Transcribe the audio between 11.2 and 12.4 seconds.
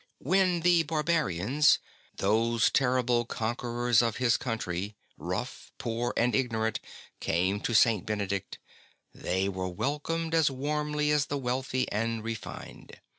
the wealthy and